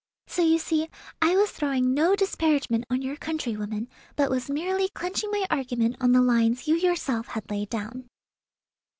So 0.25 0.41
you 0.41 0.57
see 0.57 0.89
I 1.21 1.35
was 1.37 1.51
throwing 1.51 1.93
no 1.93 2.15
disparagement 2.15 2.85
on 2.89 3.03
your 3.03 3.15
countrywomen, 3.15 3.87
but 4.15 4.31
was 4.31 4.49
merely 4.49 4.89
clenching 4.89 5.29
my 5.29 5.45
argument 5.51 5.97
on 6.01 6.11
the 6.11 6.21
lines 6.23 6.67
you 6.67 6.73
yourself 6.75 7.27
had 7.27 7.51
laid 7.51 7.69
down." 7.69 8.07